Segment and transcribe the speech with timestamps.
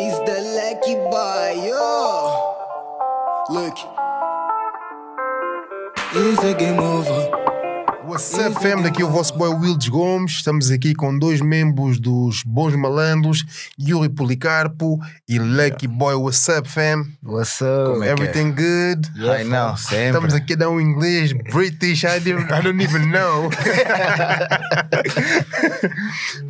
[0.00, 2.56] Is the lucky boy, yo.
[3.50, 3.76] Look.
[6.14, 7.30] Is the game over?
[8.06, 8.82] What's up, fam?
[8.82, 10.32] Daqui é o vosso boy Wildes Gomes.
[10.32, 13.44] Estamos aqui com dois membros dos Bons Malandros,
[13.78, 14.98] Yuri Policarpo
[15.28, 16.14] e Lucky Boy.
[16.14, 17.04] What's up, fam?
[17.22, 17.90] What's up?
[17.92, 18.12] Como é que é?
[18.12, 19.06] Everything good?
[19.16, 20.06] I know, sempre.
[20.06, 23.50] Estamos aqui a dar um inglês British, I, didn't- I don't even know.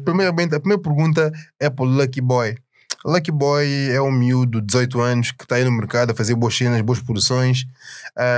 [0.04, 2.54] Primeiramente, a primeira pergunta é para o Lucky Boy.
[3.04, 6.34] Lucky Boy é um miúdo de 18 anos que está aí no mercado a fazer
[6.34, 7.64] boas cenas, boas produções.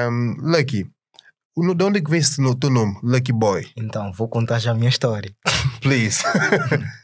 [0.09, 0.87] Um, Lucky,
[1.57, 2.97] de onde é que vem esse teu nome?
[3.03, 5.31] Lucky Boy, Então, vou contar já a minha história.
[5.81, 6.23] please.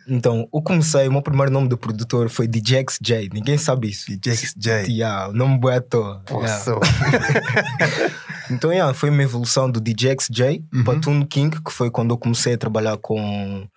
[0.07, 4.07] Então, eu comecei, o meu primeiro nome de produtor foi DJXJ, ninguém sabe isso.
[4.09, 4.71] DJ XJ.
[4.89, 6.23] Yeah, o nome boa à toa.
[6.31, 6.65] Yeah.
[8.51, 10.83] Então, yeah, foi uma evolução do DJXJ Uhum.
[10.85, 13.69] para Tune King, que foi quando eu comecei a trabalhar com,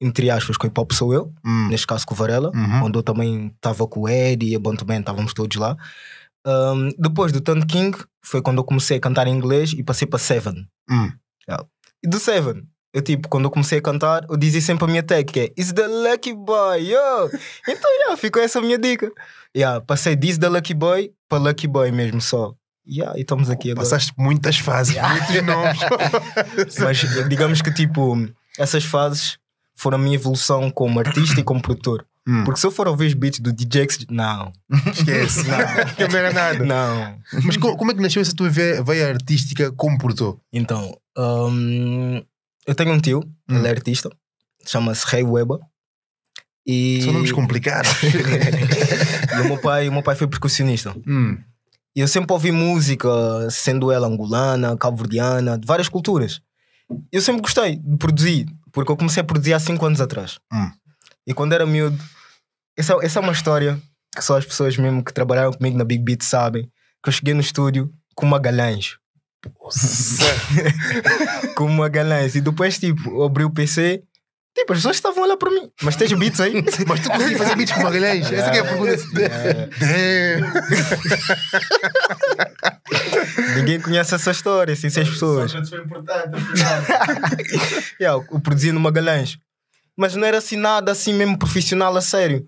[0.00, 2.84] entre aspas, com hip hop sou eu, Hum, neste caso com o Varela, Uhum.
[2.84, 5.76] onde eu também estava com o Eddie e a também, estávamos todos lá.
[6.46, 10.06] Um, depois do Tune King, foi quando eu comecei a cantar em inglês e passei
[10.06, 10.66] para Seven.
[10.90, 11.10] hum.
[12.02, 12.62] E do Seven,
[12.94, 15.52] eu tipo, quando eu comecei a cantar, eu dizia sempre a minha tag que é
[15.56, 17.28] Is the Lucky Boy, yo!
[17.68, 19.10] Então, yeah, ficou essa a minha dica.
[19.56, 22.54] Yeah, passei This the Lucky Boy para Lucky Boy mesmo só.
[22.86, 23.84] Yeah, e estamos aqui agora.
[23.84, 25.78] Passaste muitas fases, muitos nomes.
[26.80, 28.16] Mas digamos que tipo,
[28.58, 29.37] essas fases
[29.78, 32.04] foram a minha evolução como artista e como produtor.
[32.26, 32.44] Hum.
[32.44, 34.52] Porque se eu for ouvir os beats do DJX, não,
[34.92, 35.44] Esquece.
[35.48, 35.56] Não,
[36.10, 36.64] não era nada.
[36.64, 37.18] não.
[37.44, 40.38] Mas co- como é que nasceu essa tua veia, artística como produtor?
[40.52, 42.22] Então, hum,
[42.66, 43.56] eu tenho um tio, Hum.
[43.56, 44.10] ele é artista,
[44.66, 45.58] chama-se Ray Weber.
[46.66, 47.00] E...
[47.02, 47.90] São nomes complicados.
[48.02, 50.94] e o meu pai, o meu pai foi percussionista.
[51.06, 51.38] Hum.
[51.96, 53.08] E eu sempre ouvi música,
[53.50, 56.40] sendo ela angolana, cabo-verdiana, de várias culturas.
[57.10, 60.38] Eu sempre gostei de produzir, porque eu comecei a produzir há 5 anos atrás.
[60.52, 60.70] Hum.
[61.26, 61.98] E quando era miúdo,
[62.76, 63.80] essa, essa é uma história
[64.14, 66.70] que só as pessoas mesmo que trabalharam comigo na Big Beat sabem,
[67.02, 68.96] que eu cheguei no estúdio com uma Magalhães.
[71.54, 72.34] com uma Magalhães.
[72.34, 74.02] E depois, tipo, eu abri o PC,
[74.56, 75.70] tipo, as pessoas estavam olhar para mim.
[75.82, 76.64] Mas tens beats aí?
[76.86, 78.32] Mas tu consegues fazer beats com Magalhães?
[78.32, 78.96] Essa é a pergunta.
[79.14, 80.38] Damn.
[83.56, 85.52] Ninguém conhece essa história, sem seis pessoas.
[88.00, 89.38] yeah, eu eu produzia no Magalhães.
[89.96, 92.46] Mas não era assim nada assim mesmo profissional a sério.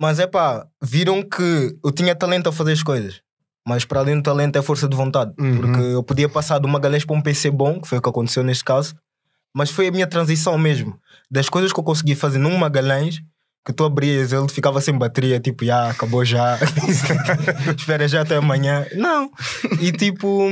[0.00, 3.20] Mas é pá, viram que eu tinha talento a fazer as coisas.
[3.66, 5.32] Mas para além do talento é força de vontade.
[5.38, 5.56] Uhum.
[5.56, 8.42] Porque eu podia passar do Magalhães para um PC bom, que foi o que aconteceu
[8.42, 8.94] neste caso.
[9.54, 10.98] Mas foi a minha transição mesmo.
[11.30, 13.20] Das coisas que eu consegui fazer num Magalhães,
[13.68, 16.58] que tu abrias, ele ficava sem bateria, tipo, já, acabou já.
[17.76, 18.86] Espera já até amanhã.
[18.94, 19.30] Não.
[19.78, 20.48] E tipo,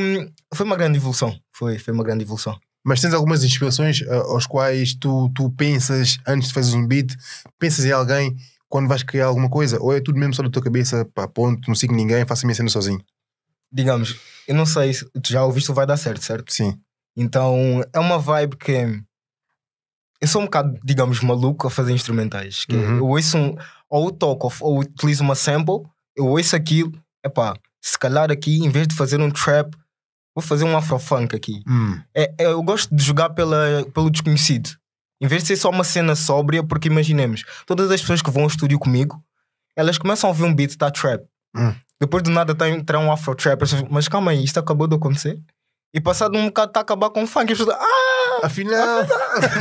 [0.55, 1.35] foi uma grande evolução.
[1.51, 2.59] Foi, foi uma grande evolução.
[2.85, 7.17] Mas tens algumas inspirações ah, aos quais tu, tu pensas antes de fazeres um beat?
[7.59, 8.37] Pensas em alguém
[8.69, 9.81] quando vais criar alguma coisa?
[9.81, 12.47] Ou é tudo mesmo só da tua cabeça, pá, ponto, não sigo ninguém, faço a
[12.47, 13.03] minha cena sozinho?
[13.73, 14.15] Digamos,
[14.47, 16.53] eu não sei se já ouviste o Vai Dar Certo, certo?
[16.53, 16.79] Sim.
[17.17, 19.03] Então é uma vibe que
[20.21, 22.65] eu sou um bocado, digamos, maluco a fazer instrumentais.
[22.65, 22.99] Que Uhum.
[22.99, 23.57] Eu ouço um,
[23.89, 25.83] ou toco ou utilizo uma sample,
[26.17, 26.93] eu ouço aquilo,
[27.25, 29.75] epá, se calhar aqui, em vez de fazer um trap,
[30.35, 31.63] vou fazer um afrofunk aqui.
[31.69, 32.01] Hum.
[32.15, 34.71] É, é, eu gosto de jogar pela, pelo desconhecido.
[35.21, 38.43] Em vez de ser só uma cena sóbria, porque imaginemos, todas as pessoas que vão
[38.43, 39.23] ao estúdio comigo,
[39.75, 41.25] elas começam a ouvir um beat, está trap.
[41.57, 41.75] Hum.
[42.01, 45.41] Depois do nada entrar um afro trap, mas calma aí, isto acabou de acontecer.
[45.97, 48.41] E passado um bocado está a acabar com o funk, e as pessoas, ah!
[48.43, 49.07] Afinal,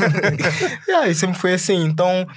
[0.85, 1.85] Yeah, e sempre foi assim.
[1.85, 2.27] Então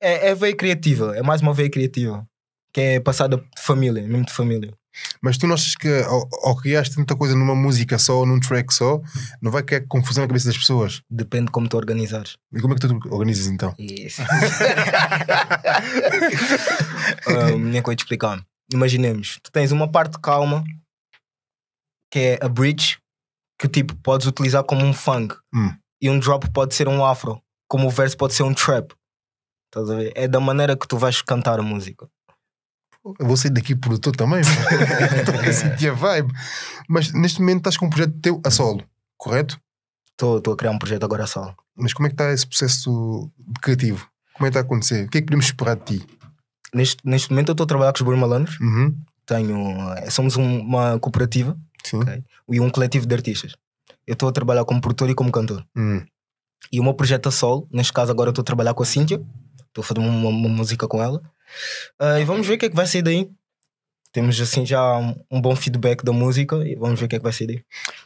[0.00, 2.24] é, é veia criativa, é mais uma veia criativa.
[2.72, 4.72] Que é passada de família, mesmo de família.
[5.20, 8.72] mas tu não achas que ao, ao criares tanta coisa numa música só, num track
[8.72, 9.00] só,
[9.42, 11.02] não vai criar confusão na cabeça das pessoas?
[11.10, 12.36] Depende de como tu organizares.
[12.52, 13.74] E como é que tu organizas então?
[13.76, 14.22] Isso.
[17.26, 18.40] um, nem que eu te explicar.
[18.72, 20.62] Imaginemos, tu tens uma parte calma
[22.08, 22.98] que é a bridge,
[23.58, 25.70] que tipo podes utilizar como um funk, Hum.
[26.00, 28.92] e um drop pode ser um afro, como o verso pode ser um trap.
[29.66, 30.12] Estás a ver?
[30.14, 32.08] É da maneira que tu vais cantar a música.
[33.18, 34.40] Eu vou sair daqui produtor também.
[34.40, 36.32] Estou a sentir a vibe.
[36.88, 38.82] Mas neste momento estás com um projeto teu a solo,
[39.16, 39.58] correto?
[40.10, 41.54] Estou a criar um projeto agora a sala.
[41.76, 43.30] Mas como é que está esse processo
[43.62, 44.08] criativo?
[44.34, 45.06] Como é que está a acontecer?
[45.06, 46.06] O que é que podemos esperar de ti?
[46.74, 48.58] Neste, neste momento eu estou a trabalhar com os Bons Malandros.
[48.60, 48.96] Uhum.
[49.26, 51.56] Tenho, eh, somos um- uma cooperativa
[51.90, 52.00] Sim.
[52.00, 52.22] Ok.
[52.50, 53.54] e um coletivo de artistas.
[54.06, 55.64] Eu estou a trabalhar como produtor e como cantor.
[55.76, 56.04] Hum.
[56.72, 59.20] E o meu projeto a solo, neste caso agora estou a trabalhar com a Cíntia,
[59.66, 61.22] estou a fazer uma, uma música com ela.
[61.98, 63.30] Ah, e vamos ver o que é que vai sair daí.
[64.12, 67.18] Temos assim já um, um bom feedback da música e vamos ver o que é
[67.18, 67.62] que vai ser daí.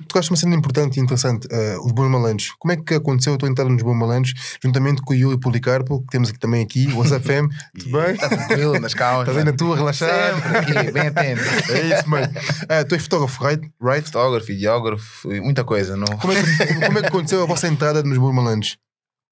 [0.08, 2.52] Tu uma cena importante e interessante, eh, os Bons Malandros.
[2.58, 6.00] Como é que aconteceu a tua entrada nos Bons Malandros, juntamente com o Yuli Policarpo,
[6.00, 8.12] que temos aqui também aqui, o WhatsApp FM, tudo bem?
[8.12, 9.28] Está tranquilo, nas calmas.
[9.28, 10.42] Estás aí na tua, relaxado?
[10.42, 11.42] Sempre aqui, bem atento.
[11.70, 12.32] É isso, mano.
[12.68, 13.72] Ah, tu és fotógrafo, right?
[13.80, 14.04] right?
[14.04, 15.96] Fotógrafo, videógrafo, e muita coisa.
[15.96, 18.78] Não Como é, que, como é que aconteceu a vossa entrada nos Bons Malandros?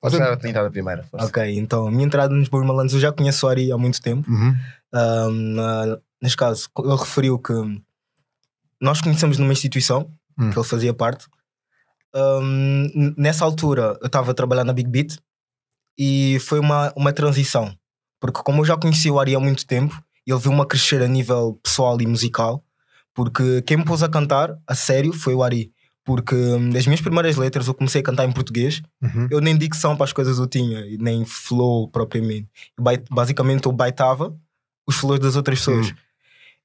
[0.00, 1.02] Posso dar a tentar primeira.
[1.02, 1.26] força.
[1.26, 4.00] Ok, então a minha entrada nos Bons Malandros, eu já conheço o Ari há muito
[4.00, 4.30] tempo.
[4.30, 4.56] Uhum.
[4.94, 7.52] Um, na- neste caso, ele referiu que
[8.80, 10.50] nós conhecemos numa instituição Hum.
[10.50, 11.26] que ele fazia parte.
[12.14, 15.18] Um, nessa altura, eu estava a trabalhar na Big Beat
[15.98, 17.72] e foi uma, uma transição,
[18.20, 21.08] porque como eu já conhecia o Ari há muito tempo, ele viu-me a crescer a
[21.08, 22.64] nível pessoal e musical,
[23.14, 25.72] porque quem me pôs a cantar a sério foi o Ari.
[26.04, 29.28] Porque hum, as minhas primeiras letras eu comecei a cantar em português Uhum.
[29.30, 32.48] eu nem dicção para as coisas eu tinha, nem flow propriamente.
[32.76, 34.34] Eu basicamente eu baitava
[34.90, 35.90] os flows das outras pessoas.
[35.90, 35.94] Hum.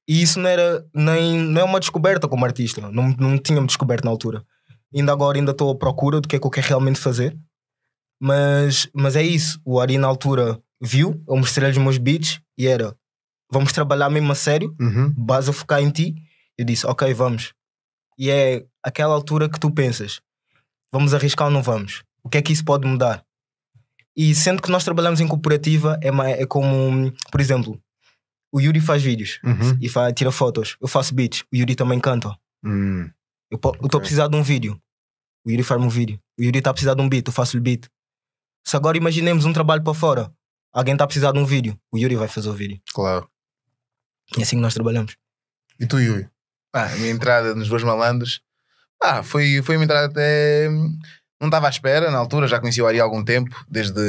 [0.08, 2.80] E isso não era nem não é uma descoberta como artista.
[2.90, 4.44] Não, não tinha-me descoberto na altura.
[4.94, 7.36] Ainda agora ainda estou à procura do que é que eu quero realmente fazer.
[8.20, 9.60] Mas, mas é isso.
[9.64, 12.96] O Ari na altura viu, eu mostrei-lhe os meus beats e era
[13.50, 15.12] vamos trabalhar mesmo a sério, Uhum.
[15.16, 16.14] base a focar em ti.
[16.58, 17.52] Eu disse, ok, vamos.
[18.18, 20.20] E é aquela altura que tu pensas,
[20.92, 22.02] vamos arriscar ou não vamos?
[22.24, 23.24] O que é que isso pode mudar?
[24.16, 26.08] E sendo que nós trabalhamos em cooperativa, é,
[26.42, 27.78] é como, por exemplo,
[28.56, 29.78] o Yuri faz vídeos Uhum.
[29.80, 32.36] e fa- tira fotos, eu faço beats, o Yuri também canta.
[32.64, 33.10] Hum.
[33.50, 33.98] Eu estou Ok.
[33.98, 34.80] a precisar de um vídeo,
[35.44, 36.18] o Yuri faz-me um vídeo.
[36.38, 37.86] O Yuri está a precisar de um beat, eu faço-lhe beat.
[38.66, 40.32] Se agora imaginemos um trabalho para fora,
[40.72, 42.80] alguém está a precisar de um vídeo, o Yuri vai fazer o vídeo.
[42.92, 43.28] Claro.
[44.36, 45.16] E é assim que nós trabalhamos.
[45.78, 46.28] E tu, Yuri?
[46.74, 48.40] Ah, a minha entrada nos Dois Malandros
[49.02, 50.68] ah, foi, foi uma entrada até.
[51.40, 54.00] Não estava à espera na altura, já conhecia o Ari há algum tempo, desde.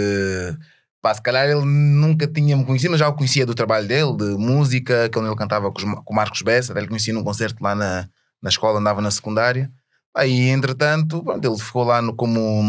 [1.08, 4.26] Pá, se calhar ele nunca tinha-me conhecido, mas já o conhecia do trabalho dele, de
[4.38, 8.10] música, quando ele cantava com, o Marcos Bessa, até ele conhecia num concerto lá na,
[8.42, 9.72] na escola, andava na secundária.
[10.14, 12.62] Aí, entretanto, pronto, ele ficou lá no, como.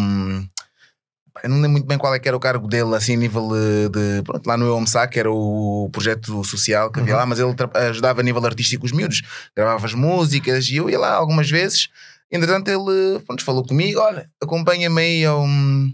[1.34, 3.18] pá, Eu não lembro muito bem qual é que era o cargo dele, assim, a
[3.18, 3.48] nível
[3.90, 4.22] de.
[4.22, 7.18] pronto, lá no EOMSAC, que era o projeto social que havia Uhum.
[7.18, 7.52] lá, mas ele
[7.88, 9.20] ajudava a nível artístico os miúdos,
[9.56, 11.88] gravava as músicas e eu ia lá algumas vezes.
[12.30, 15.42] Entretanto, ele pronto, falou comigo: Olha, acompanha-me aí ao.
[15.42, 15.92] hum,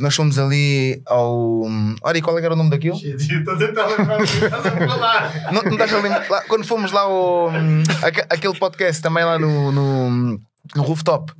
[0.00, 1.62] Nós fomos ali ao.
[2.02, 2.96] Olha, e qual é era o nome daquilo?
[2.96, 5.52] Estou a tentar lembrar estás a falar.
[5.52, 6.28] Não, não estás a lembrar?
[6.30, 7.50] Lá, quando fomos lá ao.
[8.02, 10.40] aque- aquele podcast também lá no, no,
[10.74, 11.32] no rooftop.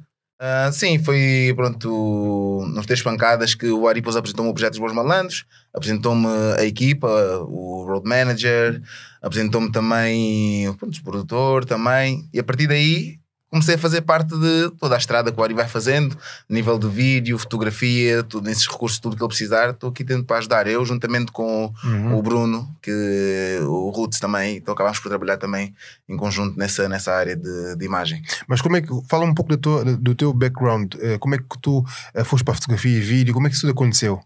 [0.45, 4.81] Ah, sim, foi pronto, nos três pancadas que o Ari depois apresentou-me o projeto dos
[4.81, 6.27] Bons Malandros, apresentou-me
[6.59, 7.07] a equipa,
[7.47, 8.83] o road manager,
[9.23, 13.19] apresentou-me também pronto, o produtor também, e a partir daí
[13.53, 16.17] comecei a fazer parte de toda a estrada que o Ari vai fazendo,
[16.49, 20.39] nível de vídeo, fotografia, tudo, nesses recursos, tudo que ele precisar, estou aqui dentro para
[20.39, 20.67] ajudar.
[20.67, 22.17] Eu, juntamente com Uhum.
[22.17, 25.75] o Bruno, que o Roots também, então acabámos por trabalhar também
[26.09, 28.23] em conjunto nessa, nessa área de, de imagem.
[28.49, 28.89] Mas como é que.
[29.09, 30.95] Fala um pouco do teu, do teu background.
[31.01, 31.85] Eh, Como é que tu
[32.15, 33.35] eh, foste para a fotografia e vídeo?
[33.35, 34.21] Como é que isso tudo aconteceu?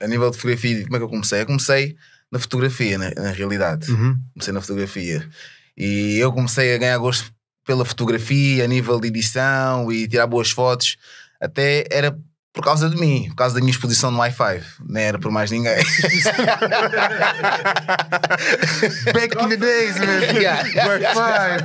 [0.00, 1.40] A nível de fotografia, como é que eu comecei?
[1.42, 1.96] Eu comecei
[2.32, 3.90] na fotografia, na, na realidade.
[3.92, 4.18] Uhum.
[4.34, 5.28] Comecei na fotografia.
[5.76, 7.30] E eu comecei a ganhar gosto
[7.66, 10.96] pela fotografia, a nível de edição e tirar boas fotos.
[11.40, 12.16] Até era
[12.56, 14.62] por causa de mim, por causa da minha exposição no Wi-Fi.
[14.88, 15.76] Não era por mais ninguém.
[19.12, 20.06] Back in the days, man.
[20.40, 20.62] Yeah.
[21.14, 21.60] Wi-Fi.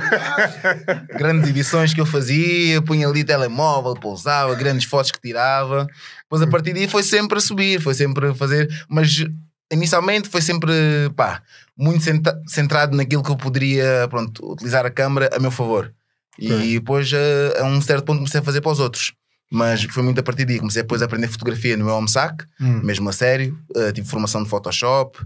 [1.16, 5.86] grandes edições que eu fazia, punha ali telemóvel, pousava, grandes fotos que tirava.
[6.24, 9.24] Depois a partir daí foi sempre a subir, foi sempre a fazer, mas
[9.72, 10.72] inicialmente foi sempre
[11.16, 11.42] pá,
[11.76, 12.04] muito
[12.46, 15.92] centrado naquilo que eu poderia pronto, utilizar a câmera a meu favor.
[16.38, 19.12] E depois a, a um certo ponto comecei a fazer para os outros.
[19.50, 20.58] Mas foi muito a partir daí.
[20.58, 22.80] Comecei depois a aprender fotografia no meu homesac, Hum.
[22.82, 23.58] mesmo a sério.
[23.76, 25.18] Uh, tive formação de Photoshop.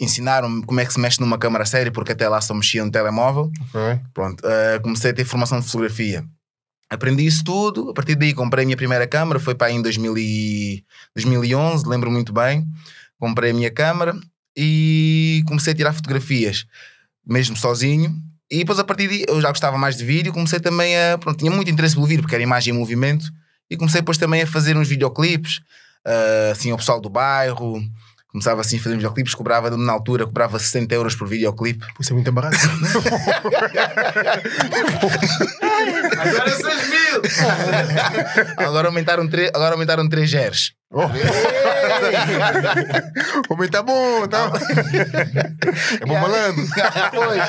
[0.00, 2.84] Ensinaram-me como é que se mexe numa câmera a sério, porque até lá só mexia
[2.84, 3.50] no telemóvel.
[3.74, 4.00] Ok.
[4.14, 6.24] Pronto, eh, comecei a ter formação de fotografia.
[6.88, 9.82] Aprendi isso tudo, a partir daí comprei a minha primeira câmera, foi para aí em
[9.82, 10.82] 2000 e-
[11.14, 12.64] 2011, lembro muito bem.
[13.20, 14.18] Comprei a minha câmera
[14.56, 16.66] e comecei a tirar fotografias,
[17.24, 18.12] mesmo sozinho.
[18.50, 21.16] E depois a partir daí, eu já gostava mais de vídeo, comecei também a.
[21.18, 23.30] Pronto, tinha muito interesse pelo vídeo, porque era imagem em movimento.
[23.70, 25.60] E comecei depois também a fazer uns videoclipes,
[26.04, 27.80] eh, assim, ao pessoal do bairro.
[28.26, 31.84] Começava assim a fazer videoclipes, cobrava na altura, cobrava 60 euros por videoclipe.
[32.00, 32.56] Isso é muito barato.
[36.18, 37.22] Agora 6 mil.
[38.56, 40.79] Agora aumentaram, tre agora aumentaram 3.
[40.92, 41.02] Oh.
[43.48, 44.50] o homem tá bom, tá?
[46.00, 46.66] É bom malandro.
[47.14, 47.42] pois.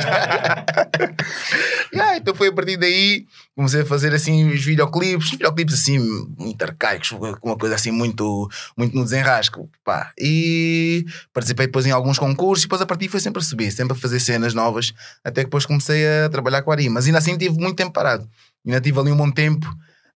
[1.91, 5.98] Yeah, então foi a partir daí comecei a fazer assim os videoclipes, videoclipes assim
[6.38, 9.67] muito arcaicos, com uma coisa assim muito, muito no desenrasco.
[9.83, 10.13] Pá.
[10.19, 13.93] E participei depois em alguns concursos e depois a partir foi sempre a subir, sempre
[13.93, 14.93] a fazer cenas novas,
[15.24, 16.89] até que depois comecei a trabalhar com a Ari.
[16.89, 18.29] Mas ainda assim tive muito tempo parado.
[18.63, 19.65] Ainda tive ali um bom tempo,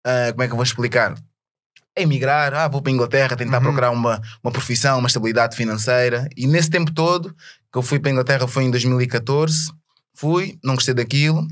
[0.05, 1.15] ah, como é que eu vou explicar?
[1.97, 6.29] Emigrar, ah, vou para a Inglaterra tentar procurar uma, uma profissão, uma estabilidade financeira.
[6.37, 7.35] E nesse tempo todo,
[7.73, 9.73] que eu fui para a Inglaterra foi em 2014.
[10.17, 11.45] Fui, não gostei daquilo,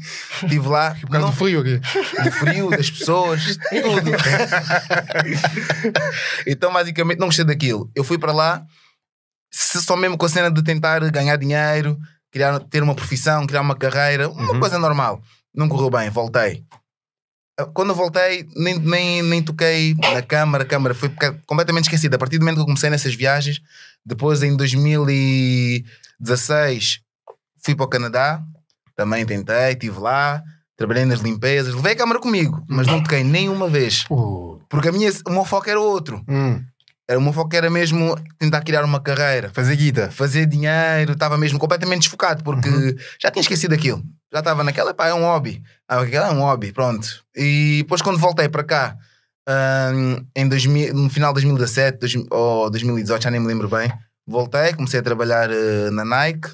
[0.43, 1.81] estive lá, Por causa não, do frio aqui.
[2.23, 4.13] do frio, das pessoas, tudo.
[6.47, 7.91] então, basicamente, não gostei daquilo.
[7.95, 8.65] Eu fui para lá
[9.53, 11.99] só mesmo com a cena de tentar ganhar dinheiro,
[12.31, 14.61] criar, ter uma profissão, criar uma carreira, uma Uhum.
[14.61, 15.21] coisa normal.
[15.55, 16.65] Não correu bem, voltei.
[17.75, 21.11] Quando eu voltei, nem, nem, nem toquei na câmara, a câmara foi
[21.47, 22.17] completamente esquecida.
[22.17, 23.61] A partir do momento que eu comecei nessas viagens,
[24.05, 27.01] depois em 2016
[27.65, 28.43] fui para o Canadá,
[28.97, 30.43] também tentei, estive lá,
[30.77, 34.05] trabalhei nas limpezas, levei a câmara comigo, mas não toquei nenhuma vez.
[34.69, 36.23] Porque a minha, o meu foco era outro.
[36.29, 36.63] hum,
[37.09, 40.11] Era, o meu foco era mesmo tentar criar uma carreira, fazer guita.
[40.11, 42.95] fazer dinheiro, estava mesmo completamente desfocado, porque Uhum.
[43.21, 44.03] já tinha esquecido aquilo.
[44.33, 45.63] Já estava naquela, pá, é um hobby.
[45.89, 47.07] Ah, aquilo é um hobby, pronto.
[47.37, 48.97] E depois quando voltei para cá,
[49.95, 53.93] hum, em 2000, no final de 2017 dois- ou 2018, já nem me lembro bem,
[54.27, 56.49] voltei, comecei a trabalhar eh, na Nike.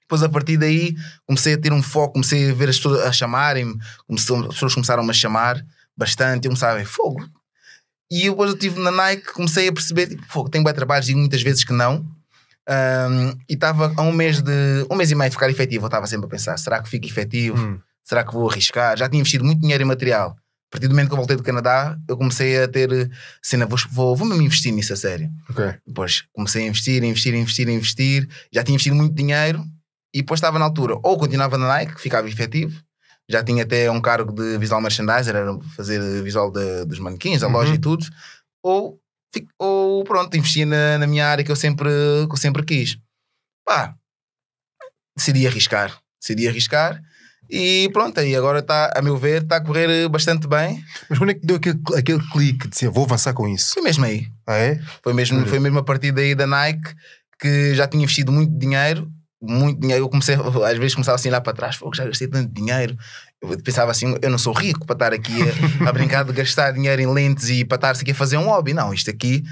[0.00, 0.94] Depois a partir daí
[1.26, 3.76] comecei a ter um foco, comecei a ver as pessoas a chamarem-me,
[4.10, 5.60] as pessoas começaram-me a chamar
[5.96, 7.24] bastante, eu a ver fogo.
[8.10, 11.06] E eu, depois eu estive na Nike, comecei a perceber, tipo, fogo, tenho bem trabalhos,
[11.06, 12.06] digo muitas vezes que não.
[12.68, 15.84] Um, e estava a um mês de um mês e meio de ficar efetivo.
[15.84, 17.56] Eu estava sempre a pensar: será que fico efetivo?
[17.56, 17.78] Hum.
[18.04, 18.96] Será que vou arriscar?
[18.96, 20.30] Já tinha investido muito dinheiro em material.
[20.30, 23.10] A partir do momento que eu voltei do Canadá, eu comecei a ter
[23.40, 25.30] cena, vou, vou, vou mesmo investir nisso a sério.
[25.48, 25.74] Ok.
[25.86, 28.28] Depois comecei a investir, investir, investir, investir.
[28.52, 29.64] Já tinha investido muito dinheiro
[30.12, 30.94] e depois estava na altura.
[31.02, 32.80] Ou continuava na Nike, ficava efetivo.
[33.28, 37.48] Já tinha até um cargo de visual merchandiser, era fazer visual de- dos manequins, da
[37.48, 37.74] loja Uhum.
[37.76, 38.06] e tudo.
[38.62, 39.00] Ou,
[39.58, 41.88] ou pronto, investia na, na minha área que eu sempre,
[42.28, 42.96] que eu sempre quis.
[43.64, 43.94] Pá,
[45.16, 45.98] decidi arriscar.
[46.20, 47.00] Decidi arriscar.
[47.48, 50.82] E pronto, aí agora está, a meu ver, está a correr bastante bem.
[51.08, 53.74] Mas quando é que deu aquele, aquele clique de dizer, vou avançar com isso?
[53.74, 54.26] Foi mesmo aí.
[54.46, 54.80] Ah, é?
[55.02, 55.46] Foi mesmo, Olha.
[55.46, 56.92] foi mesmo a partir daí da Nike
[57.40, 59.08] que já tinha investido muito dinheiro.
[59.46, 60.04] Muito dinheiro.
[60.04, 62.96] Eu comecei, às vezes começava assim lá para trás, "Fogo, já gastei tanto dinheiro.
[63.40, 65.36] Eu pensava assim, eu não sou rico para estar aqui
[65.84, 68.46] a, a brincar de gastar dinheiro em lentes e para estar aqui a fazer um
[68.46, 68.72] hobby.
[68.72, 69.42] Não, isto aqui,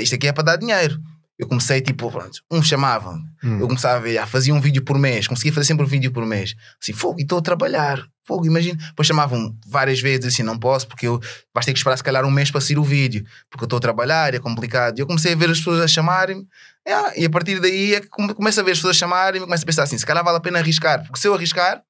[0.00, 0.98] isto aqui é para dar dinheiro.
[1.38, 3.60] Eu comecei tipo, pronto, um chamava Hum.
[3.60, 6.10] eu começava a ver, ah, fazia um vídeo por mês, conseguia fazer sempre um vídeo
[6.10, 6.54] por mês.
[6.82, 8.02] Assim, fogo, e estou a trabalhar.
[8.26, 8.78] Fogo, imagina.
[8.88, 11.20] Depois chamavam várias vezes assim, não posso, porque eu
[11.54, 13.76] vais ter que esperar se calhar um mês para sair o vídeo, porque eu estou
[13.76, 14.98] a trabalhar, é complicado.
[14.98, 16.44] E eu comecei a ver as pessoas a chamarem-me,
[16.88, 19.46] ah, e a partir daí é que come- começo a ver as pessoas a chamarem-me
[19.46, 21.82] começo a pensar assim: se calhar vale a pena arriscar, porque se eu arriscar,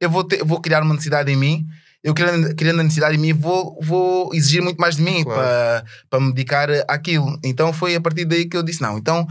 [0.00, 1.66] eu vou, ter, vou criar uma necessidade em mim.
[2.02, 5.40] Eu criando, criando a necessidade em mim, vou, vou exigir muito mais de mim Claro.
[5.40, 7.38] para, para me dedicar àquilo.
[7.44, 9.26] Então foi a partir daí que eu disse: não, então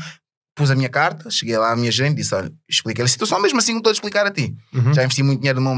[0.53, 3.39] pus a minha carta, cheguei lá à minha gerente e disse: olha, expliquei a situação,
[3.41, 4.55] mesmo assim não estou a explicar a ti.
[4.73, 4.93] Uhum.
[4.93, 5.75] Já investi muito dinheiro na,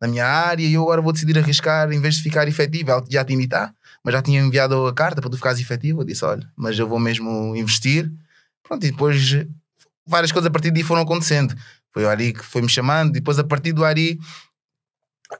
[0.00, 2.90] na minha área e eu agora vou decidir arriscar em vez de ficar efetivo.
[2.90, 6.00] Ela já tinha tá, mas já tinha enviado a carta para tu ficares efetivo.
[6.00, 8.10] Eu disse: olha, mas eu vou mesmo investir.
[8.66, 9.20] Pronto, e depois
[10.06, 11.54] várias coisas a partir daí foram acontecendo.
[11.92, 14.18] Foi o Ari que foi me chamando, e depois a partir do Ari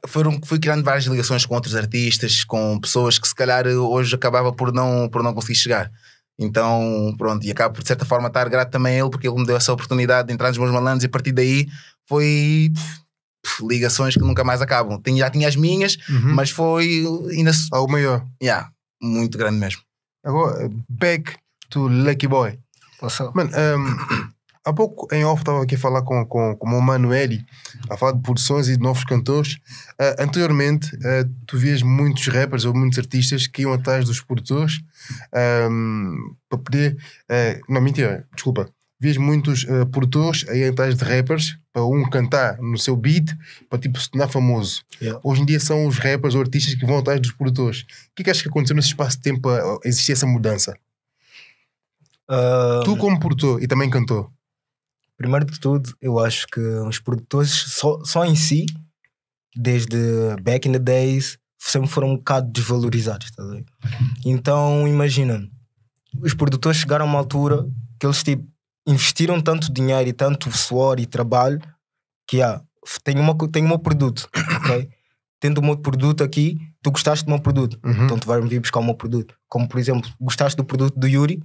[0.07, 4.51] foram, fui criando várias ligações com outros artistas, com pessoas que se calhar hoje acabava
[4.51, 5.91] por não, por não conseguir chegar.
[6.39, 9.37] Então, pronto, e acabo por de certa forma estar grato também a ele porque ele
[9.39, 11.67] me deu essa oportunidade de entrar nos meus malandros e a partir daí
[12.07, 12.71] foi
[13.43, 14.99] pff, ligações que nunca mais acabam.
[15.01, 16.33] Tinha, já tinha as minhas, Uhum.
[16.33, 18.25] mas foi ainda Algo maior.
[18.41, 18.69] yeah,
[19.01, 19.81] muito grande mesmo.
[20.25, 21.35] Agora, back
[21.69, 22.57] to Lucky Boy.
[23.35, 24.32] Mano, um,
[24.63, 27.45] há pouco em off estava aqui a falar com, com, com o meu mano Eli,
[27.89, 29.57] a falar de produções e de novos cantores.
[29.99, 34.81] Ah, anteriormente, ah, tu vias muitos rappers ou muitos artistas que iam atrás dos produtores
[35.33, 36.97] ahm, para poder.
[37.29, 38.69] ah, não, mentira, desculpa.
[38.99, 43.35] Vias muitos produtores aí atrás de rappers para um cantar no seu beat
[43.69, 44.81] para tipo se tornar famoso.
[45.01, 45.19] Yeah.
[45.21, 47.81] Hoje em dia são os rappers ou artistas que vão atrás dos produtores.
[47.81, 50.73] O que é que achas que aconteceu nesse espaço de tempo a existir essa mudança?
[52.85, 54.31] Tu, como produtor e também cantor.
[55.23, 58.65] Primeiro de tudo, eu acho que os produtores só, só em si,
[59.55, 59.97] desde
[60.41, 63.31] back in the days, sempre foram um bocado desvalorizados.
[63.31, 63.43] Tá?
[64.25, 65.47] Então, imagina,
[66.21, 67.65] os produtores chegaram a uma altura
[67.99, 68.45] que eles tipo,
[68.85, 71.59] investiram tanto dinheiro e tanto suor e trabalho
[72.27, 72.61] que ah,
[73.03, 74.27] tenho, uma, tenho o meu produto,
[74.57, 74.89] ok?
[75.39, 78.05] Tendo o meu produto aqui, tu gostaste do meu produto, Uhum.
[78.05, 79.35] então tu vais vir buscar o meu produto.
[79.47, 81.41] Como por exemplo, gostaste do produto do Yuri,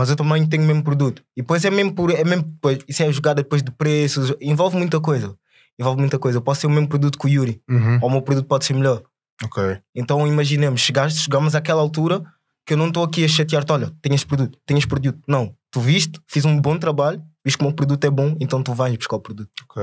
[0.00, 1.22] mas eu também tenho o mesmo produto.
[1.36, 2.10] E depois é mesmo por.
[2.10, 5.36] É mesmo, depois, isso é jogada depois de preços, envolve muita coisa.
[5.78, 6.38] envolve muita coisa.
[6.38, 7.98] Eu posso ter o mesmo produto que o Yuri, Uhum.
[8.02, 9.02] ou o meu produto pode ser melhor.
[9.44, 9.78] Ok.
[9.94, 12.22] Então imaginemos, chegaste, chegamos àquela altura
[12.66, 15.18] que eu não estou aqui a chatear-te, olha, este produto, este produto.
[15.28, 18.62] Não, tu viste, fiz um bom trabalho, viste que o meu produto é bom, então
[18.62, 19.50] tu vais buscar o produto.
[19.68, 19.82] Ok.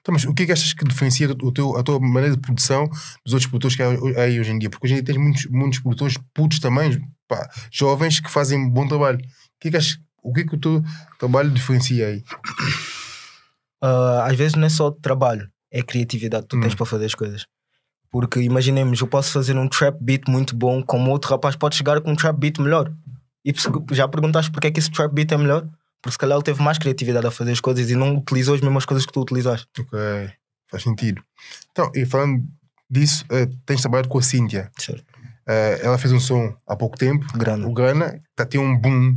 [0.00, 2.40] Então, mas o que é que achas que diferencia o teu, a tua maneira de
[2.40, 2.88] produção
[3.24, 4.70] dos outros produtores que há aí hoje em dia?
[4.70, 8.86] Porque hoje em dia tens muitos, muitos produtores putos também, pá, jovens que fazem bom
[8.86, 9.18] trabalho.
[9.18, 10.82] O que é que, achas, o, que é que o teu
[11.18, 12.22] trabalho diferencia aí?
[13.82, 16.76] Ah, às vezes não é só trabalho, é criatividade que tu tens Hum.
[16.76, 17.46] para fazer as coisas.
[18.10, 22.00] Porque imaginemos, eu posso fazer um trap beat muito bom, como outro rapaz pode chegar
[22.00, 22.92] com um trap beat melhor.
[23.44, 23.52] E
[23.92, 25.68] já perguntaste porque é que esse trap beat é melhor?
[26.00, 28.60] Porque se calhar ele teve mais criatividade a fazer as coisas e não utilizou as
[28.60, 29.66] mesmas coisas que tu utilizaste.
[29.78, 29.98] Ok.
[30.68, 31.22] Faz sentido.
[31.70, 32.44] Então, e falando
[32.88, 34.70] disso, eh, tens trabalhado com a Cíntia.
[34.78, 35.04] Certo.
[35.48, 37.66] Eh, ela fez um som há pouco tempo, Grana.
[37.66, 39.16] o Grana, está a ter um boom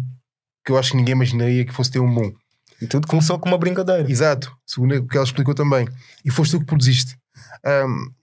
[0.64, 2.34] que eu acho que ninguém imaginaria que fosse ter um boom.
[2.82, 4.10] E tudo começou com uma brincadeira.
[4.10, 5.88] Exato, segundo o que ela explicou também.
[6.24, 7.18] E foste tu que produziste.
[7.66, 8.14] Ahm,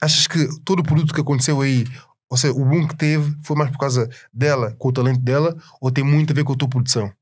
[0.00, 1.84] achas que todo o produto que aconteceu aí,
[2.30, 5.56] ou seja, o boom que teve, foi mais por causa dela, com o talento dela,
[5.80, 7.12] ou tem muito a ver com a tua produção?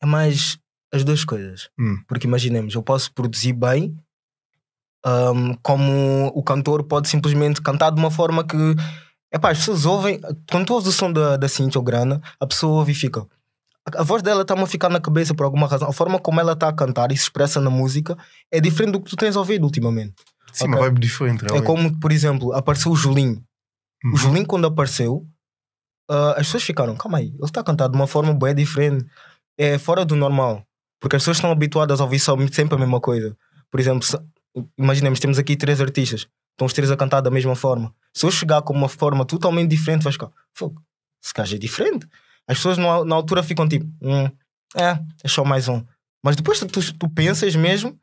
[0.00, 0.58] É mais
[0.92, 1.68] as duas coisas.
[1.78, 1.98] Hum.
[2.08, 3.96] Porque imaginemos, eu posso produzir bem,
[5.04, 8.56] ahm, como o cantor pode simplesmente cantar de uma forma que.
[9.32, 10.20] Epá, as pessoas ouvem.
[10.50, 13.20] Quando tu ouves o som da, da Cintia ou Grana, a pessoa ouve e fica.
[13.88, 15.88] A, a voz dela está-me a ficar na cabeça por alguma razão.
[15.88, 18.16] A forma como ela está a cantar e se expressa na música
[18.50, 20.14] é diferente do que tu tens ouvido ultimamente.
[20.52, 20.74] Sim, Ok.
[20.74, 21.66] uma vibe diferente, É realmente.
[21.66, 23.40] como, por exemplo, apareceu o Julinho.
[24.04, 24.14] Uhum.
[24.14, 25.24] O Julinho, quando apareceu,
[26.10, 29.06] ah, as pessoas ficaram, calma aí, ele está a cantar de uma forma bem diferente,
[29.56, 30.64] é fora do normal,
[31.00, 33.36] porque as pessoas estão habituadas a ouvir sempre a mesma coisa.
[33.70, 34.04] Por exemplo,
[34.78, 37.94] imaginemos, temos aqui três artistas, estão os três a cantar da mesma forma.
[38.14, 40.82] Se eu chegar com uma forma totalmente diferente, vais ficar, fogo,
[41.22, 42.06] esse gajo é diferente.
[42.46, 44.24] As pessoas na, na altura ficam tipo, hum,
[44.76, 45.84] é, é só mais um.
[46.22, 47.98] Mas depois tu, tu pensas mesmo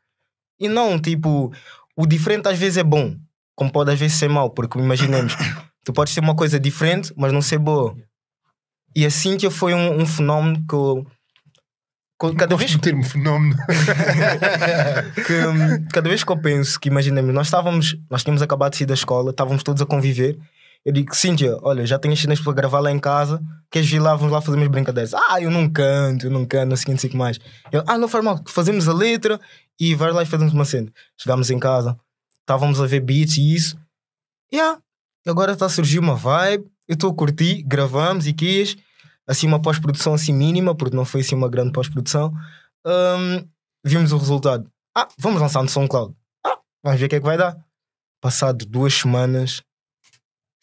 [0.58, 1.52] e não, tipo,
[1.96, 3.16] o diferente às vezes é bom,
[3.54, 5.34] como pode às vezes ser mau, porque imaginemos,
[5.84, 7.96] tu podes ter uma coisa diferente, mas não ser boa.
[8.94, 11.06] E a Cíntia foi um, um fenómeno que eu.
[12.20, 13.56] Que Cada vez, do termo fenómeno.
[15.24, 18.78] que, hum, cada vez que eu penso que imaginemos, nós estávamos, nós tínhamos acabado de
[18.78, 20.36] sair da escola, estávamos todos a conviver.
[20.84, 24.00] Eu digo, Cíntia, olha, já tenho as cenas para gravar lá em casa, queres vir
[24.00, 25.14] lá, vamos lá fazer umas brincadeiras.
[25.14, 27.38] Ah, eu não canto, eu não canto, não sei o que, que mais.
[27.70, 29.40] Eu, ah, não faz mal, fazemos a letra
[29.78, 30.90] e vai lá e fazemos uma cena.
[31.16, 31.96] Chegámos em casa,
[32.40, 33.76] estávamos a ver beats e isso.
[34.52, 34.80] Yeah.
[35.26, 38.76] Agora está a surgir uma vibe, eu estou a curtir, gravamos e quis,
[39.28, 42.32] assim uma pós-produção assim mínima, porque não foi assim uma grande pós-produção.
[42.86, 43.46] Hum,
[43.84, 44.70] vimos o resultado.
[44.96, 46.14] Ah, vamos lançar no SoundCloud.
[46.44, 47.56] Ah, vamos ver o que é que vai dar.
[48.20, 49.62] Passado duas semanas,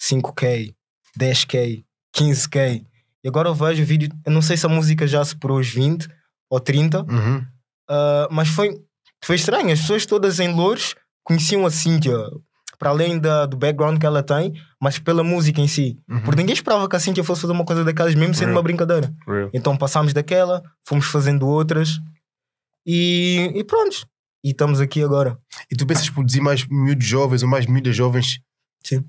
[0.01, 0.73] 5K,
[1.17, 2.85] 10K, 15K.
[3.23, 5.69] E agora eu vejo o vídeo, eu não sei se a música já superou os
[5.69, 6.07] 20
[6.49, 7.45] ou 30, Uhum.
[7.89, 8.81] Uh, mas foi,
[9.23, 9.71] foi estranho.
[9.71, 12.17] As pessoas todas em Louros conheciam a Cíntia,
[12.77, 15.99] para além da, do background que ela tem, mas pela música em si.
[16.09, 16.21] Uhum.
[16.21, 18.57] Porque ninguém esperava que a Cíntia fosse fazer uma coisa daquelas, mesmo sendo Real.
[18.57, 19.13] uma brincadeira.
[19.27, 19.49] Real.
[19.53, 21.99] Então passámos daquela, fomos fazendo outras
[22.85, 24.07] e, e pronto.
[24.43, 25.37] E estamos aqui agora.
[25.71, 28.39] E tu pensas produzir mais miúdos jovens ou mais miúdas jovens?
[28.83, 29.03] Sim.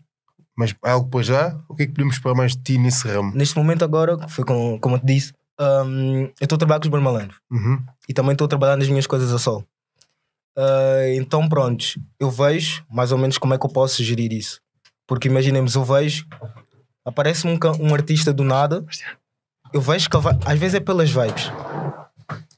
[0.56, 1.60] Mas há algo para já?
[1.68, 3.32] O que é que podemos esperar mais de ti nesse ramo?
[3.34, 6.86] Neste momento, agora, foi com, como eu te disse, um, eu estou a trabalhar com
[6.86, 7.38] os Barmalandros.
[7.50, 7.84] Uhum.
[8.08, 9.62] e também estou a trabalhar nas minhas coisas a sol.
[10.56, 11.84] Ah, então, pronto,
[12.18, 14.60] eu vejo mais ou menos como é que eu posso gerir isso.
[15.06, 16.26] Porque imaginemos, eu vejo,
[17.04, 18.84] aparece um, um artista do nada,
[19.72, 21.52] eu vejo que às vezes é pelas vibes.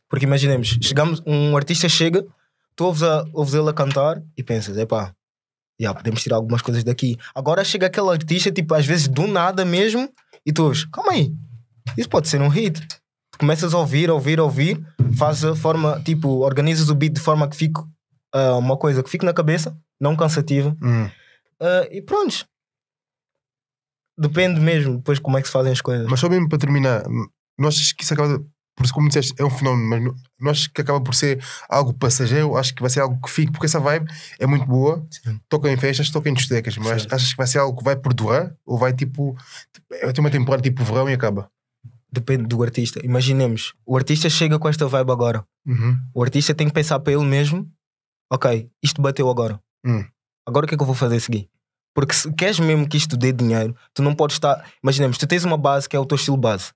[0.09, 2.25] Porque imaginemos, chegamos, um artista chega,
[2.75, 5.13] tu ouves, a, ouves ele a cantar e pensas, epá,
[5.79, 7.19] já, podemos tirar algumas coisas daqui.
[7.35, 10.09] Agora chega aquele artista, tipo, às vezes do nada mesmo,
[10.47, 11.35] e tu ouves, calma aí,
[11.97, 12.81] isso pode ser um hit.
[13.39, 14.85] Começas a ouvir, ouvir, ouvir,
[15.17, 17.81] faz a forma, tipo, organizas o beat de forma que fique
[18.35, 21.11] ah, uma coisa que fique na cabeça, não cansativa, Uhum.
[21.61, 22.45] ah, e pronto.
[24.19, 26.07] Depende mesmo depois como é que se fazem as coisas.
[26.09, 27.05] Mas só mesmo para terminar,
[27.59, 28.43] não achas que isso acaba,
[28.75, 31.95] por como disseste, é um fenómeno, mas não, não achas que acaba por ser algo
[31.95, 32.57] passageiro?
[32.57, 35.07] Acho que vai ser algo que fique, porque essa vibe é muito boa,
[35.49, 37.13] toca em festas, toca em discotecas, mas Certo.
[37.15, 38.53] achas que vai ser algo que vai perdurar?
[38.67, 39.37] Ou vai tipo,
[40.03, 41.49] vai ter uma temporada tipo verão e acaba?
[42.11, 43.05] Depende do artista.
[43.05, 45.45] Imaginemos, o artista chega com esta vibe agora.
[45.67, 45.99] Uhum.
[46.15, 47.71] O artista tem que pensar para ele mesmo:
[48.33, 49.61] ok, isto bateu agora.
[49.85, 50.05] Hum.
[50.47, 51.49] Agora o que é que eu vou fazer a seguir?
[51.95, 54.65] Porque se queres mesmo que isto dê dinheiro, tu não podes estar.
[54.83, 56.73] Imaginemos, tu tens uma base que é o teu estilo base,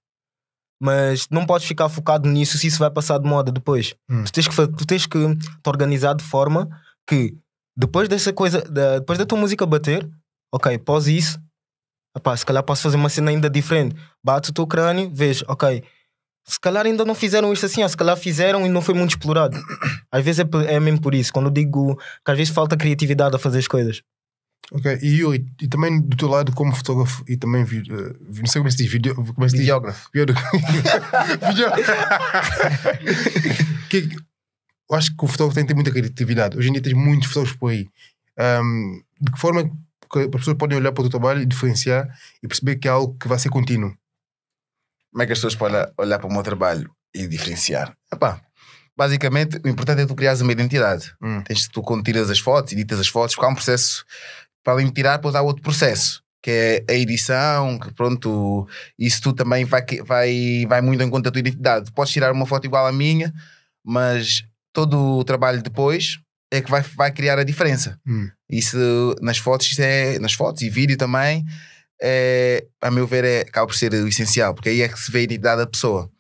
[0.81, 3.95] mas não podes ficar focado nisso se isso vai passar de moda depois.
[4.11, 4.25] Hum.
[4.25, 6.69] Tu, tens que, tu tens que te organizar de forma
[7.09, 7.37] que
[7.77, 10.09] depois dessa coisa, da- depois da tua música bater,
[10.53, 11.41] ok, pós isso,
[12.17, 13.97] epá, se calhar posso fazer uma cena ainda diferente.
[14.23, 15.83] Bate o teu crânio, vês, ok,
[16.45, 19.11] se calhar ainda não fizeram isto assim, ou se calhar fizeram e não foi muito
[19.11, 19.57] explorado.
[20.11, 23.35] Às vezes é, é mesmo por isso, quando eu digo que às vezes falta criatividade
[23.37, 24.03] a fazer as coisas.
[24.71, 28.41] Ok, e eu, e, e também do teu lado como fotógrafo e também, vi- vi-
[28.41, 29.61] não sei como se diz, vídeo, como se diz?
[29.61, 30.09] Videógrafo.
[30.15, 30.35] Vídeo.
[33.91, 34.09] que,
[34.91, 36.57] eu acho que o fotógrafo tem que ter muita criatividade.
[36.57, 37.87] Hoje em dia tens muitos fotógrafos por aí.
[38.39, 39.71] Ahm, de que forma
[40.13, 42.07] que as pessoas podem olhar para o teu trabalho e diferenciar
[42.43, 43.97] e perceber que é algo que vai ser contínuo?
[45.11, 47.97] Como é que as pessoas podem olhar, olhar para o meu trabalho e diferenciar?
[48.13, 48.41] Epá,
[48.97, 51.15] basicamente, o importante é tu criares uma identidade.
[51.23, 51.43] Hum.
[51.43, 54.05] Tens, tu, quando tiras as fotos, editas as fotos, porque há um processo
[54.63, 56.23] para além de tirar, depois há outro processo.
[56.43, 58.67] Que é a edição, que pronto,
[58.99, 61.93] isso tu também vai, vai, vai muito em conta da tua identidade.
[61.93, 63.33] Podes tirar uma foto igual à minha,
[63.85, 66.19] mas todo o trabalho depois
[66.53, 67.99] é que vai, vai criar a diferença.
[68.07, 68.29] Hum.
[68.49, 71.45] Isso nas fotos, isso é, nas fotos e vídeo também,
[72.01, 75.11] é, a meu ver, é, acaba por ser o essencial, porque aí é que se
[75.11, 76.11] vê a identidade da pessoa.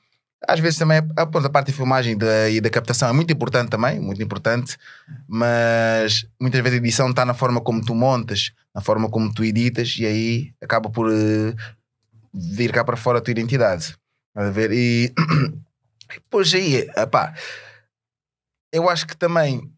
[0.49, 3.33] Às vezes também a, pronto, a parte da filmagem da- e da captação é muito
[3.33, 4.77] importante também, muito importante,
[5.29, 9.45] mas muitas vezes a edição está na forma como tu montas, na forma como tu
[9.45, 11.55] editas, e aí acaba por eh,
[12.35, 13.95] vir cá para fora a tua identidade.
[14.31, 14.73] Estás a ver?
[14.73, 15.12] E
[16.14, 17.35] depois aí, epá,
[18.73, 19.71] eu acho que também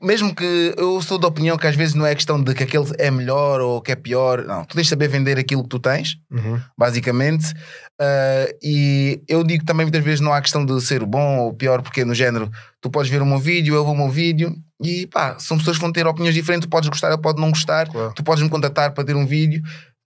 [0.00, 2.86] mesmo que eu sou da opinião que às vezes não é questão de que aquele
[2.98, 5.78] é melhor ou que é pior, não, tu tens de saber vender aquilo que tu
[5.78, 6.60] tens, Uhum.
[6.78, 7.52] basicamente.
[8.00, 11.82] Ah, e eu digo também muitas vezes não há questão de ser bom ou pior,
[11.82, 12.50] porque no género
[12.80, 15.76] tu podes ver o meu vídeo, eu vou o meu vídeo e pá, são pessoas
[15.76, 18.12] que vão ter opiniões diferentes, tu podes gostar, eu pode não gostar, Claro.
[18.14, 19.62] tu podes me contatar para ter um vídeo.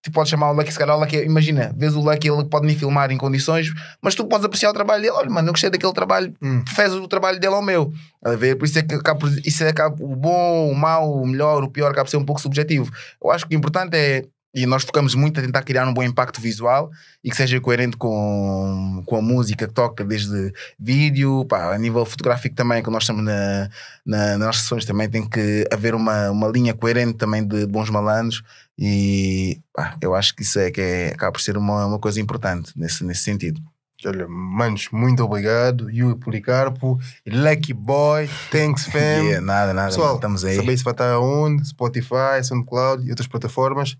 [0.06, 2.64] Tu podes chamar o Lucky, se calhar o Lucky, imagina, vês o Lucky, ele pode
[2.64, 5.14] me filmar em condições, mas tu podes apreciar o trabalho dele.
[5.16, 6.62] Olha, mano, eu gostei daquele trabalho, Hum.
[6.76, 7.92] fez o trabalho dele ao meu.
[8.24, 11.26] A ver, por isso é que acaba, isso é, acaba, o bom, o mau, o
[11.26, 12.88] melhor, o pior acaba por ser um pouco subjetivo.
[13.20, 16.04] Eu acho que o importante é, e nós focamos muito a tentar criar um bom
[16.04, 16.88] impacto visual
[17.22, 22.06] e que seja coerente com, com a música que toca, desde vídeo, pá, a nível
[22.06, 23.68] fotográfico também, que nós estamos na,
[24.06, 28.42] na, nas sessões, também tem que haver uma, uma linha coerente também de bons malandros
[28.78, 32.20] e pá, eu acho que isso é que é, acaba por ser uma, uma coisa
[32.20, 33.60] importante nesse, nesse sentido.
[34.04, 35.90] Olha, manos, muito obrigado.
[35.90, 38.98] E Policarpo, Lucky Boy, thanks fam.
[38.98, 40.56] Yeah, nada, nada, Pessoal, estamos aí.
[40.56, 43.96] Saber se vai estar onde, Spotify, SoundCloud e outras plataformas.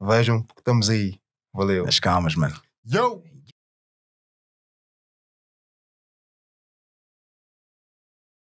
[0.00, 1.14] Vejam, porque estamos aí.
[1.52, 1.86] Valeu.
[1.86, 2.54] As calmas, mano.
[2.84, 3.27] Yo!